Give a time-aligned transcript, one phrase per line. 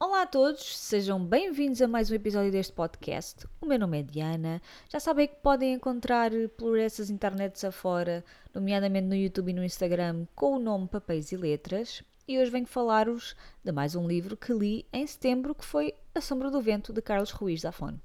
[0.00, 3.48] Olá a todos, sejam bem-vindos a mais um episódio deste podcast.
[3.60, 4.62] O meu nome é Diana.
[4.88, 8.24] Já sabem que podem encontrar por essas internets afora,
[8.54, 12.04] nomeadamente no YouTube e no Instagram, com o nome Papéis e Letras.
[12.28, 13.34] E hoje venho falar-vos
[13.64, 17.02] de mais um livro que li em setembro, que foi A Sombra do Vento, de
[17.02, 17.96] Carlos Ruiz Zafón.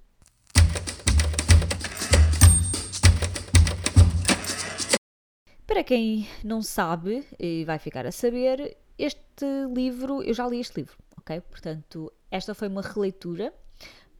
[5.67, 10.77] Para quem não sabe e vai ficar a saber, este livro, eu já li este
[10.77, 11.41] livro, ok?
[11.41, 13.53] Portanto, esta foi uma releitura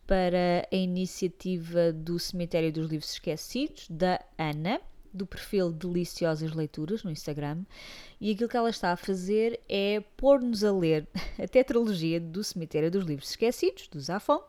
[0.08, 4.82] para a iniciativa do Cemitério dos Livros Esquecidos, da Ana,
[5.14, 7.64] do perfil Deliciosas Leituras no Instagram,
[8.20, 11.08] e aquilo que ela está a fazer é pôr-nos a ler
[11.42, 14.42] a tetralogia do Cemitério dos Livros Esquecidos, do Zafon,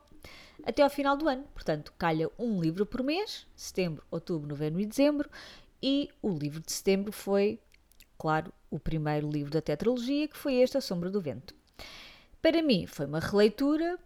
[0.64, 1.44] até ao final do ano.
[1.52, 5.28] Portanto, calha um livro por mês, setembro, outubro, novembro e dezembro,
[5.82, 7.60] e o livro de setembro foi,
[8.16, 11.54] claro, o primeiro livro da tetralogia, que foi este, A Sombra do Vento.
[12.44, 13.98] Para mim, foi uma releitura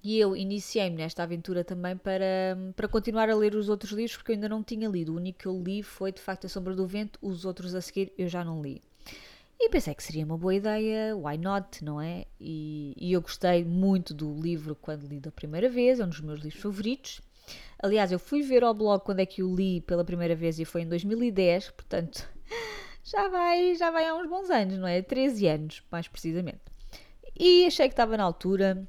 [0.00, 4.30] e eu iniciei-me nesta aventura também para, para continuar a ler os outros livros, porque
[4.30, 5.12] eu ainda não tinha lido.
[5.12, 7.80] O único que eu li foi, de facto, A Sombra do Vento, os outros a
[7.80, 8.80] seguir eu já não li.
[9.58, 12.26] E pensei que seria uma boa ideia, why not, não é?
[12.38, 16.20] E, e eu gostei muito do livro quando li da primeira vez, é um dos
[16.20, 17.20] meus livros favoritos.
[17.76, 20.64] Aliás, eu fui ver ao blog quando é que o li pela primeira vez e
[20.64, 22.24] foi em 2010, portanto
[23.02, 25.02] já vai, já vai há uns bons anos, não é?
[25.02, 26.71] 13 anos, mais precisamente.
[27.38, 28.86] E achei que estava na altura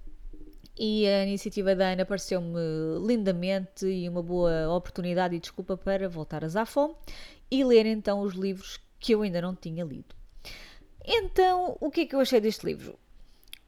[0.78, 2.60] e a iniciativa da Ana pareceu-me
[3.06, 6.96] lindamente e uma boa oportunidade e desculpa para voltar a Zafon
[7.50, 10.16] e ler então os livros que eu ainda não tinha lido.
[11.06, 12.98] Então, o que é que eu achei deste livro?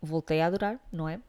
[0.02, 1.20] Voltei a adorar, não é?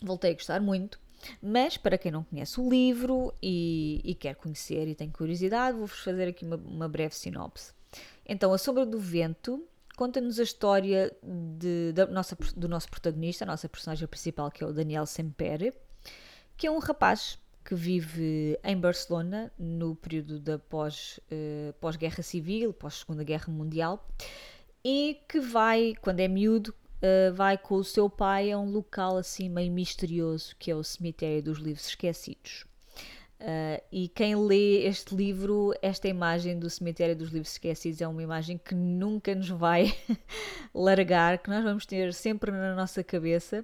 [0.00, 0.98] Voltei a gostar muito.
[1.42, 5.98] Mas, para quem não conhece o livro e, e quer conhecer e tem curiosidade, vou-vos
[6.00, 7.72] fazer aqui uma, uma, breve sinopse.
[8.26, 9.66] Então, A Sombra do Vento
[9.96, 14.66] conta-nos a história de, da nossa, do nosso protagonista, a nossa personagem principal, que é
[14.66, 15.72] o Daniel Sempere,
[16.56, 22.74] que é um rapaz que vive em Barcelona no período da pós, uh, pós-guerra civil,
[22.74, 24.06] pós-segunda guerra mundial,
[24.84, 29.16] e que vai, quando é miúdo, uh, vai com o seu pai a um local
[29.16, 32.66] assim meio misterioso que é o Cemitério dos Livros Esquecidos.
[33.44, 38.22] Uh, e quem lê este livro, esta imagem do Cemitério dos Livros Esquecidos é uma
[38.22, 39.94] imagem que nunca nos vai
[40.72, 43.62] largar, que nós vamos ter sempre na nossa cabeça,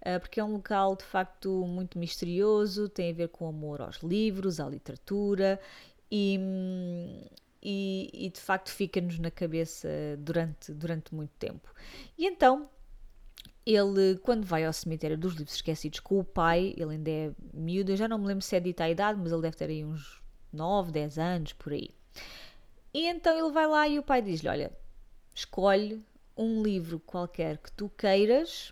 [0.00, 3.96] uh, porque é um local de facto muito misterioso, tem a ver com amor aos
[3.96, 5.58] livros, à literatura
[6.08, 6.38] e,
[7.60, 9.88] e, e de facto fica-nos na cabeça
[10.20, 11.68] durante, durante muito tempo.
[12.16, 12.70] E então
[13.66, 17.90] ele, quando vai ao cemitério dos livros esquecidos com o pai, ele ainda é miúdo,
[17.90, 19.84] eu já não me lembro se é dita a idade, mas ele deve ter aí
[19.84, 20.22] uns
[20.52, 21.90] 9, 10 anos, por aí.
[22.94, 24.72] E então ele vai lá e o pai diz-lhe: Olha,
[25.34, 26.02] escolhe
[26.36, 28.70] um livro qualquer que tu queiras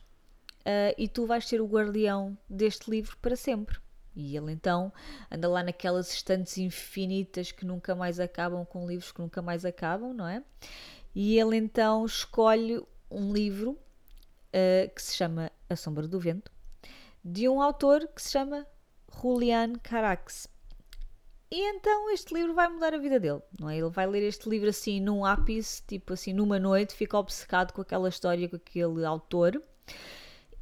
[0.61, 3.79] uh, e tu vais ser o guardião deste livro para sempre.
[4.17, 4.93] E ele então
[5.29, 10.15] anda lá naquelas estantes infinitas que nunca mais acabam, com livros que nunca mais acabam,
[10.15, 10.43] não é?
[11.15, 12.81] E ele então escolhe
[13.11, 13.79] um livro
[14.55, 16.51] uh, que se chama A Sombra do Vento,
[17.25, 18.67] de um autor que se chama
[19.21, 20.49] Julian Carax.
[21.51, 23.79] E então este livro vai mudar a vida dele, não é?
[23.79, 27.81] Ele vai ler este livro assim num ápice, tipo assim, numa noite, fica obcecado com
[27.81, 29.63] aquela história, com aquele autor.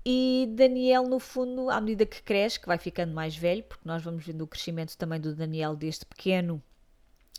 [0.04, 4.02] E Daniel, no fundo, à medida que cresce, que vai ficando mais velho, porque nós
[4.02, 6.62] vamos vendo o crescimento também do Daniel desde pequeno,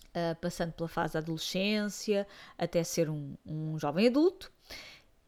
[0.09, 2.25] uh, passando pela fase da adolescência,
[2.58, 4.52] até ser um, um jovem adulto.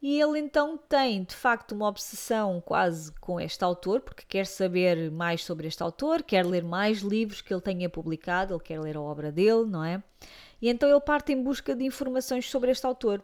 [0.00, 5.10] E ele então tem de facto uma obsessão quase com este autor, porque quer saber
[5.10, 8.96] mais sobre este autor, quer ler mais livros que ele tenha publicado, ele quer ler
[8.96, 10.02] a obra dele, não é?
[10.60, 13.22] E então ele parte em busca de informações sobre este autor.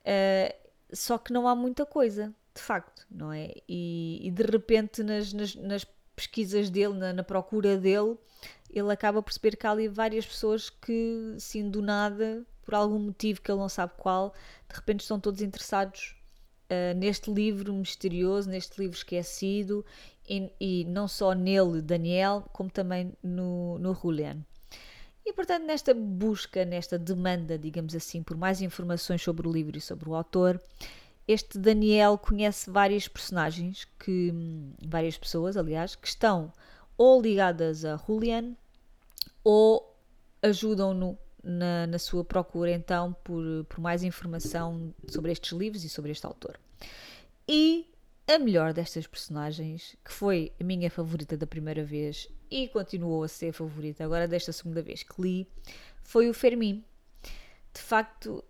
[0.00, 0.54] Uh,
[0.92, 3.52] só que não há muita coisa, de facto, não é?
[3.68, 8.16] E, e de repente nas, nas, nas pesquisas dele, na, na, procura dele,
[8.70, 12.98] ele acaba por perceber que há ali várias pessoas que, sim, do nada, por algum
[12.98, 14.34] motivo que ele não sabe qual,
[14.68, 16.16] de repente estão todos interessados
[16.70, 19.84] uh, neste livro misterioso, neste livro esquecido,
[20.28, 24.38] e, e, não só nele, Daniel, como também no, no Julian.
[25.26, 29.80] E portanto, nesta busca, nesta demanda, digamos assim, por mais informações sobre o livro e
[29.80, 30.60] sobre o autor,
[31.26, 34.32] este Daniel conhece várias personagens, que,
[34.86, 36.52] várias pessoas, aliás, que estão
[36.96, 38.54] ou ligadas a Julian
[39.42, 39.94] ou
[40.42, 46.10] ajudam-no na, na, sua procura então por, por mais informação sobre estes livros e sobre
[46.10, 46.58] este autor.
[47.46, 47.86] E
[48.26, 53.28] a melhor destas personagens, que foi a minha favorita da primeira vez e continuou a
[53.28, 55.46] ser favorita agora desta segunda vez que li,
[56.02, 56.82] foi o Fermin.
[57.72, 58.42] De facto,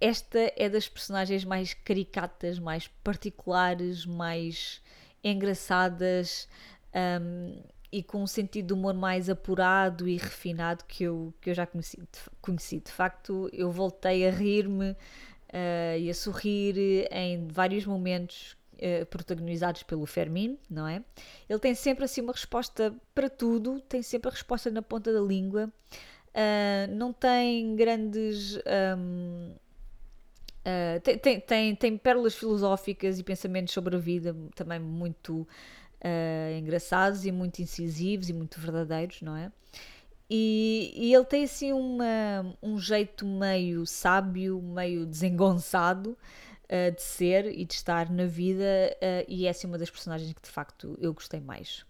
[0.00, 4.80] esta é das personagens mais caricatas, mais particulares, mais
[5.22, 6.48] engraçadas
[6.94, 7.62] um,
[7.94, 11.64] e com um sentido de humor mais apurado e refinado que eu, que eu já
[11.64, 12.80] conheci de, conheci.
[12.80, 19.84] de facto, eu voltei a rir-me uh, e a sorrir em vários momentos uh, protagonizados
[19.84, 21.04] pelo Fermin, não é?
[21.48, 25.20] Ele tem sempre assim uma resposta para tudo, tem sempre a resposta na ponta da
[25.20, 25.72] língua.
[26.30, 28.58] Uh, não tem grandes.
[28.98, 29.52] Um,
[30.66, 35.46] uh, tem, tem, tem, tem, pérolas filosóficas e pensamentos sobre a vida também muito
[36.04, 39.50] uh, engraçados e muito incisivos e muito verdadeiros, não é?
[40.28, 46.16] E, e, ele tem assim uma, um jeito meio sábio, meio desengonçado
[46.64, 48.64] uh, de ser e de estar na vida,
[48.96, 51.84] uh, e é assim uma das personagens que de facto eu gostei mais.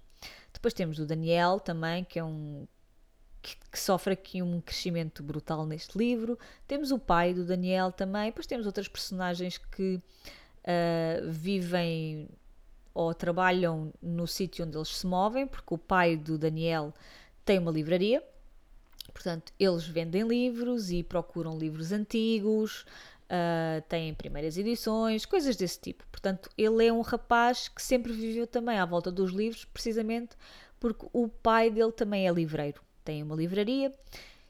[0.53, 2.67] Depois temos o Daniel também, que é um
[3.41, 6.39] que, que, sofre aqui um crescimento brutal neste livro.
[6.67, 12.29] Temos o pai do Daniel também, depois temos outras personagens que uh, vivem
[12.95, 16.95] ou trabalham no sítio onde eles se movem, porque o pai do Daniel
[17.45, 18.23] tem uma livraria,
[19.13, 22.87] portanto, eles vendem livros e procuram livros antigos,
[23.25, 26.07] uh, têm primeiras edições, coisas desse tipo.
[26.11, 30.37] Portanto, ele é um rapaz que sempre viveu também à volta dos livros, precisamente
[30.79, 33.93] porque o pai dele também é livreiro tem uma livraria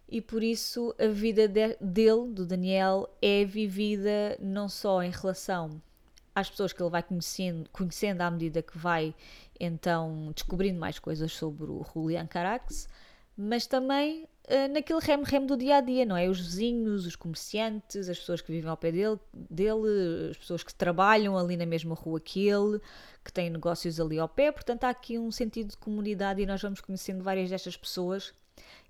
[0.09, 5.83] e por isso a vida de, dele, do Daniel, é vivida não só em relação
[6.35, 9.15] às pessoas que ele vai conhecendo, conhecendo à medida que vai
[9.59, 12.89] então descobrindo mais coisas sobre o Julian Carax,
[13.37, 16.29] mas também uh, naquele remo-remo do dia a dia, não é?
[16.29, 20.75] Os vizinhos, os comerciantes, as pessoas que vivem ao pé dele, dele, as pessoas que
[20.75, 22.81] trabalham ali na mesma rua que ele,
[23.25, 24.53] que têm negócios ali ao pé.
[24.53, 28.33] Portanto, há aqui um sentido de comunidade e nós vamos conhecendo várias destas pessoas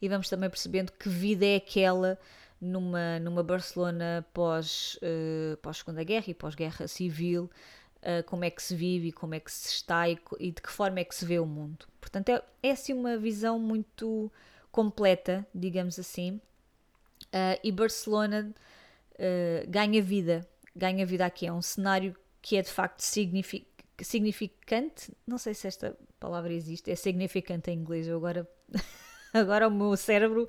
[0.00, 2.18] e vamos também percebendo que vida é aquela
[2.64, 7.50] numa, numa Barcelona pós, uh, pós Segunda Guerra e pós-Guerra Civil,
[7.98, 10.62] uh, como é que se vive e como é que se está e, e, de
[10.62, 11.86] que forma é que se vê o mundo.
[12.00, 14.32] Portanto, é, é assim uma visão muito
[14.72, 16.40] completa, digamos assim,
[17.26, 18.52] uh, e Barcelona
[19.68, 20.44] ganha vida,
[20.74, 23.64] ganha vida aqui, é um cenário que é de facto signific
[24.02, 28.48] significante, não sei se esta palavra existe, é significante em inglês, eu agora
[29.32, 30.48] agora o meu cérebro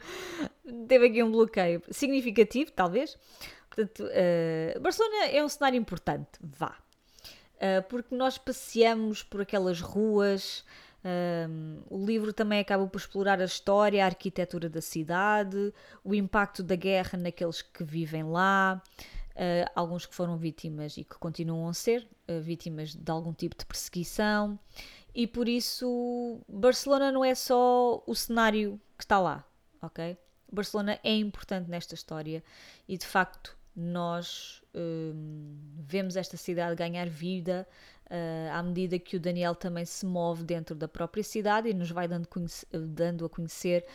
[0.85, 3.17] teve aqui um bloqueio significativo, talvez.
[3.69, 6.77] Portanto, uh, Barcelona é um cenário importante, vá.
[7.55, 10.63] Uh, porque nós passeamos por aquelas ruas.
[11.47, 15.71] Um, o livro também acaba por explorar a história, a arquitetura da cidade,
[16.03, 18.81] o impacto da guerra naqueles que vivem lá,
[19.35, 23.55] uh, alguns que foram vítimas e que continuam a ser uh, vítimas de algum tipo
[23.55, 24.57] de perseguição
[25.15, 29.45] e por isso Barcelona não é só o cenário que está lá,
[29.81, 30.17] ok?
[30.55, 32.43] Barcelona é importante nesta história
[32.87, 37.67] e de facto nós hum, vemos esta cidade ganhar vida
[38.05, 41.91] uh, à medida que o Daniel também se move dentro da própria cidade e nos
[41.91, 42.27] vai dando,
[42.71, 43.85] dando a conhecer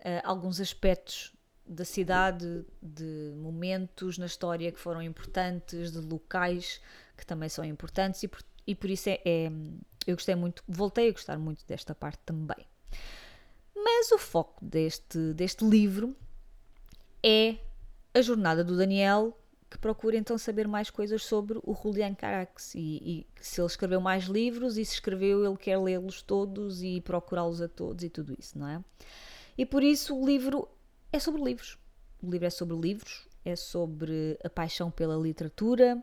[0.00, 1.32] uh, alguns aspectos
[1.66, 6.80] da cidade, de momentos na história que foram importantes, de locais
[7.16, 9.50] que também são importantes e por, e por isso é, é
[10.06, 12.66] eu gostei muito, voltei a gostar muito desta parte também.
[14.02, 16.12] Mas o foco deste, deste livro
[17.22, 17.58] é
[18.12, 19.38] a jornada do Daniel,
[19.70, 24.00] que procura então saber mais coisas sobre o Julian Carax e, e se ele escreveu
[24.00, 28.34] mais livros e se escreveu ele quer lê-los todos e procurá-los a todos e tudo
[28.36, 28.84] isso, não é?
[29.56, 30.68] E por isso o livro
[31.12, 31.78] é sobre livros.
[32.20, 36.02] O livro é sobre livros, é sobre a paixão pela literatura,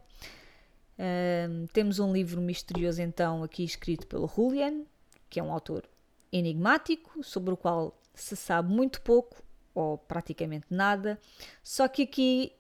[1.74, 4.86] temos um livro misterioso, então, aqui escrito pelo Julian,
[5.30, 5.84] que é um autor
[6.32, 9.42] enigmático, sobre o qual se sabe muito pouco,
[9.74, 11.20] ou praticamente nada.
[11.64, 12.54] Só que aqui,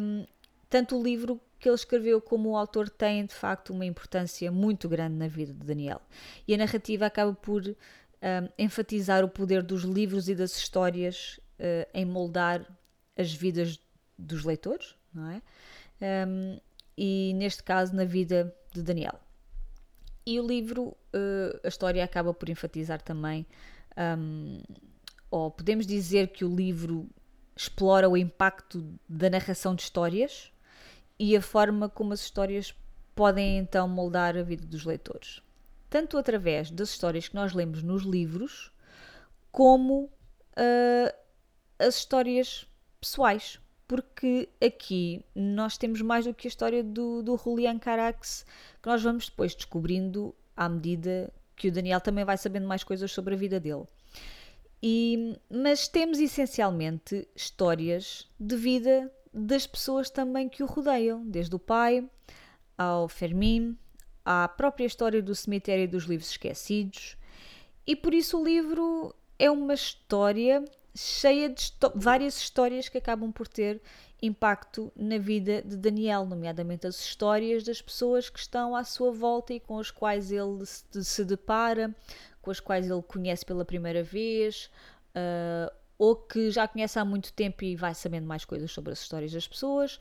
[0.00, 0.26] um,
[0.68, 4.88] tanto o livro que ele escreveu como o autor têm, de facto, uma importância muito
[4.88, 6.00] grande na vida de Daniel.
[6.46, 7.74] E a narrativa acaba por um,
[8.58, 12.66] enfatizar o poder dos livros e das histórias uh, em moldar
[13.16, 13.80] as vidas
[14.18, 15.42] dos leitores, não é?
[16.28, 16.60] Um,
[16.96, 19.18] e neste caso na vida de Daniel.
[20.26, 23.46] E o livro, uh, a história acaba por enfatizar também,
[24.18, 24.60] um,
[25.30, 27.08] ou podemos dizer que o livro
[27.56, 30.52] explora o impacto da narração de histórias
[31.18, 32.74] e a forma como as histórias
[33.14, 35.40] podem então moldar a vida dos leitores.
[35.88, 38.72] Tanto através das histórias que nós lemos nos livros,
[39.52, 41.16] como uh,
[41.78, 42.66] as histórias
[43.00, 48.44] pessoais porque aqui nós temos mais do que a história do, do Julian Carax,
[48.82, 53.10] que nós vamos depois descobrindo à medida que o Daniel também vai sabendo mais coisas
[53.12, 53.84] sobre a vida dele.
[54.82, 61.58] E, mas temos essencialmente histórias de vida das pessoas também que o rodeiam, desde o
[61.58, 62.08] pai
[62.76, 63.76] ao Fermin,
[64.24, 67.16] à própria história do cemitério dos livros esquecidos.
[67.86, 70.64] E por isso o livro é uma história
[70.96, 73.80] cheia de várias histórias que acabam por ter
[74.20, 79.52] impacto na vida de Daniel, nomeadamente as histórias das pessoas que estão à sua volta
[79.52, 81.94] e com as quais ele se, depara,
[82.40, 84.70] com as quais ele conhece pela primeira vez,
[85.14, 89.00] uh, ou que já conhece há muito tempo e vai sabendo mais coisas sobre as
[89.00, 90.00] histórias das pessoas.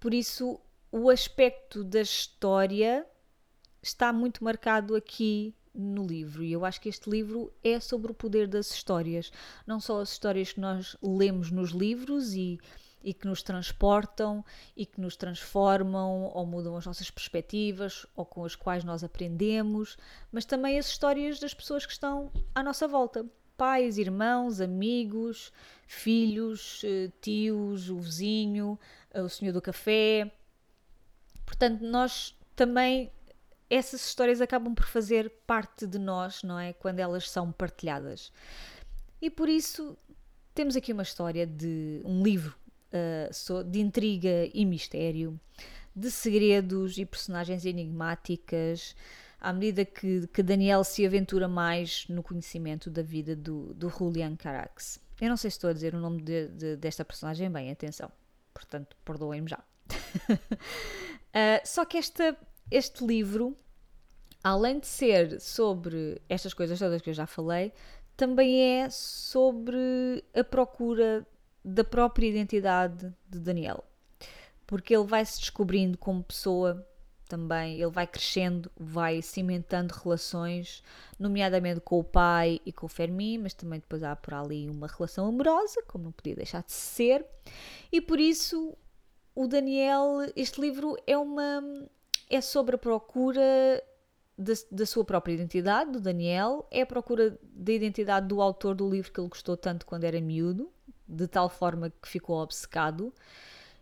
[0.00, 3.06] Por isso, o aspecto da história
[3.82, 6.42] está muito marcado aqui no livro.
[6.42, 9.30] E eu acho que este livro é sobre o poder das histórias.
[9.66, 12.58] Não só as histórias que nós lemos nos livros e,
[13.04, 14.44] e que nos transportam
[14.76, 19.96] e que nos transformam ou mudam as nossas perspectivas ou com as quais nós aprendemos,
[20.32, 23.24] mas também as histórias das pessoas que estão à nossa volta.
[23.56, 25.50] Pais, irmãos, amigos,
[25.86, 28.78] filhos, eh, tios, o vizinho,
[29.10, 30.30] eh, o senhor do café.
[31.46, 33.10] Portanto, nós também
[33.68, 36.72] essas histórias acabam por fazer parte de nós, não é?
[36.72, 38.32] Quando elas são partilhadas.
[39.20, 39.96] E por isso
[40.54, 42.54] temos aqui uma história de um livro
[42.92, 45.38] uh, de intriga e mistério,
[45.94, 48.94] de segredos e personagens enigmáticas,
[49.40, 54.36] à medida que, que Daniel se aventura mais no conhecimento da vida do, do Julian
[54.36, 55.00] Carax.
[55.20, 58.10] Eu não sei se estou a dizer o nome de, de, desta personagem bem, atenção,
[58.52, 59.58] portanto, perdoem-me já.
[59.58, 59.62] uh,
[61.64, 62.36] só que esta
[62.70, 63.56] este livro,
[64.42, 67.72] além de ser sobre estas coisas todas que eu já falei,
[68.16, 71.26] também é sobre a procura
[71.64, 73.84] da própria identidade de Daniel.
[74.66, 76.86] Porque ele vai se descobrindo como pessoa
[77.28, 80.82] também, ele vai crescendo, vai cimentando relações,
[81.18, 84.86] nomeadamente com o pai e com o Fermi, mas também depois há por ali uma
[84.86, 87.26] relação amorosa, como não podia deixar de ser,
[87.90, 88.76] e por isso
[89.34, 91.62] o Daniel, este livro é uma
[92.28, 93.82] é sobre a procura
[94.36, 98.88] da, da, sua própria identidade, do Daniel, é a procura da identidade do autor do
[98.88, 100.70] livro que ele gostou tanto quando era miúdo,
[101.08, 103.12] de tal forma que ficou obcecado.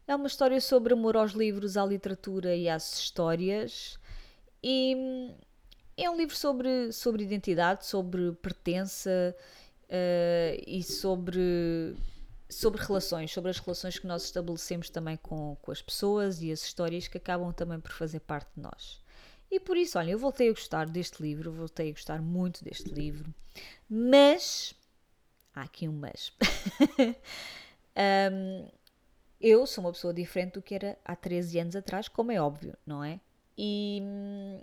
[0.07, 3.99] É uma história sobre amor aos livros, à literatura e às histórias.
[4.63, 5.35] E hum,
[5.97, 9.35] é um livro sobre, sobre identidade, sobre pertença
[9.85, 11.97] uh, e sobre
[12.49, 16.63] sobre relações, sobre as relações que nós estabelecemos também com, com as pessoas e as
[16.63, 19.03] histórias que acabam também por fazer parte de nós.
[19.51, 22.89] E por isso, olha, eu voltei a gostar deste livro, voltei a gostar muito deste
[22.89, 23.33] livro,
[23.89, 24.75] mas.
[25.55, 26.33] Há aqui um mas.
[28.33, 28.69] um,
[29.41, 32.77] eu sou uma pessoa diferente do que era há 13 anos atrás, como é óbvio,
[32.85, 33.21] não é?
[33.57, 34.61] E hum,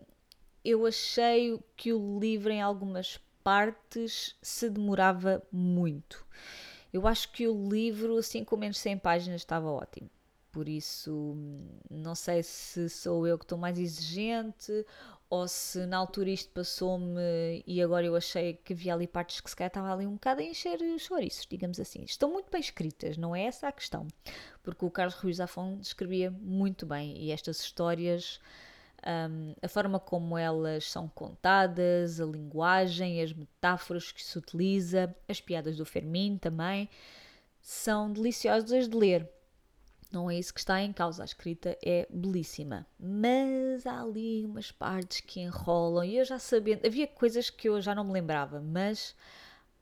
[0.66, 6.26] eu achei que o livro, em algumas partes, se demorava muito.
[6.94, 10.10] Eu acho que o livro, assim com menos 100 páginas, estava ótimo.
[10.52, 11.36] Por isso,
[11.90, 14.86] não sei se sou eu que estou mais exigente
[15.30, 19.50] ou se na altura isto passou-me e agora eu achei que havia ali partes que
[19.50, 22.04] se calhar estava ali um bocado a encher chouriços, digamos assim.
[22.04, 24.06] Estão muito bem escritas, não é essa a questão.
[24.62, 28.42] Porque o Carlos Ruiz Zafón escrevia muito bem e estas histórias
[29.06, 35.42] um, a forma como elas são contadas, a linguagem, as metáforas que se utiliza, as
[35.42, 36.90] piadas do Fermin também,
[37.62, 39.30] são deliciosas de ler.
[40.12, 42.86] Não é isso que está em causa, a escrita é belíssima.
[43.00, 47.82] Mas há ali umas partes que enrolam e eu já sabia, havia coisas que eu
[47.82, 49.16] já não me lembrava, mas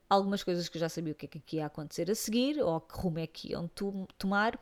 [0.07, 2.79] algumas coisas que eu já sabia o que é que ia acontecer a seguir ou
[2.79, 3.69] que rumo é que iam
[4.17, 4.59] tomar,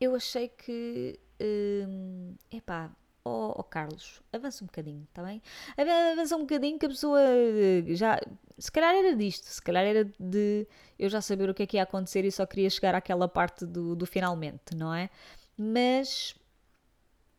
[0.00, 1.18] eu achei que.
[1.40, 2.90] Hum, epá,
[3.28, 5.42] oh, oh Carlos, avança um bocadinho, está bem?
[5.76, 8.18] Avança um bocadinho que a pessoa eh, já.
[8.58, 10.66] Se calhar era disto, se calhar era de
[10.98, 13.64] eu já saber o que é que ia acontecer e só queria chegar àquela parte
[13.66, 15.10] do, do finalmente, não é?
[15.56, 16.34] Mas.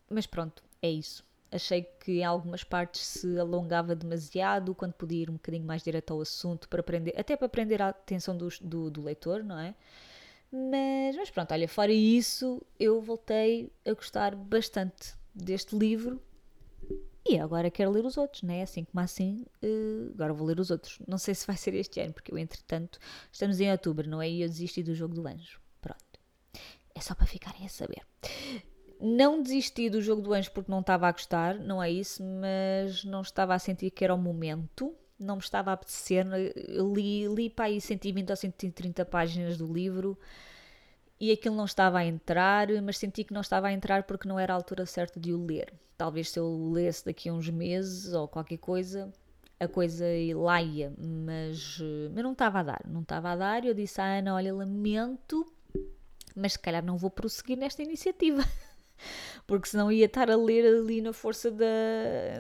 [0.10, 1.24] Mas pronto, é isso.
[1.52, 6.14] Achei que em algumas partes se alongava demasiado, quando podia ir um bocadinho mais direto
[6.14, 9.76] ao assunto, para aprender, até para prender a atenção do, do, do leitor, não é?
[10.52, 16.22] Mas, mas pronto, olha, fora isso, eu voltei a gostar bastante deste livro
[17.28, 18.64] e agora quero ler os outros, né?
[18.64, 21.00] Assim como assim, uh, agora vou ler os outros.
[21.08, 22.98] Não sei se vai ser este ano, porque eu, entretanto,
[23.32, 24.30] estamos em outubro, não é?
[24.30, 25.60] E eu desisti do jogo do anjo.
[25.80, 26.20] Pronto.
[26.96, 28.02] É só para ficarem a saber.
[29.00, 33.04] Não desisti do jogo do anjo porque não estava a gostar, não é isso, mas
[33.04, 34.96] não estava a sentir que era o momento.
[35.20, 36.26] Não me estava a apetecer.
[36.96, 40.18] li, li para aí 120 ou 130 páginas do livro
[41.20, 44.40] e aquilo não estava a entrar, mas senti que não estava a entrar porque não
[44.40, 45.74] era a altura certa de o ler.
[45.98, 49.12] Talvez se eu o lesse daqui a uns meses ou qualquer coisa,
[49.60, 51.78] a coisa lá ia, mas,
[52.14, 53.66] mas não estava a dar, não estava a dar.
[53.66, 55.46] Eu disse à Ana: Olha, lamento,
[56.34, 58.42] mas se calhar não vou prosseguir nesta iniciativa.
[59.46, 61.66] Porque senão ia estar a ler ali na força da,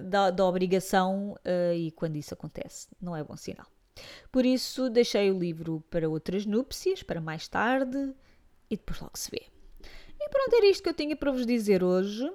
[0.04, 3.66] da, da obrigação uh, e quando isso acontece, não é bom sinal.
[4.32, 8.14] Por isso, deixei o livro para outras núpcias, para mais tarde
[8.70, 9.48] e depois logo se vê.
[10.20, 12.30] E pronto, era isto que eu tinha para vos dizer hoje.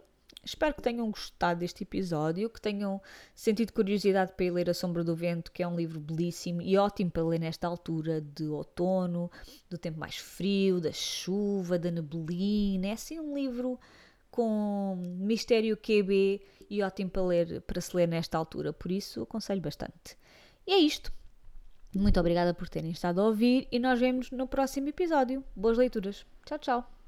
[0.45, 3.00] Espero que tenham gostado deste episódio, que tenham
[3.35, 6.76] sentido curiosidade para ir ler A Sombra do Vento, que é um livro belíssimo e
[6.76, 9.31] ótimo para ler nesta altura de outono,
[9.71, 12.88] do tempo mais frio, da chuva, da neblina.
[12.88, 13.81] É assim um livro
[14.31, 19.62] com mistério QB e ótimo para, ler, para se ler nesta altura, por isso aconselho
[19.62, 20.19] bastante.
[20.67, 21.12] E é isto.
[21.94, 25.44] Muito obrigada por terem estado a ouvir e nós vemos no próximo episódio.
[25.54, 26.26] Boas leituras.
[26.44, 27.03] Tchau, tchau.